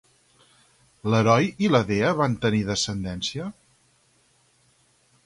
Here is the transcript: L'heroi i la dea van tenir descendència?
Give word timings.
L'heroi 1.13 1.49
i 1.67 1.69
la 1.75 1.81
dea 1.91 2.13
van 2.21 2.37
tenir 2.47 2.63
descendència? 2.71 3.51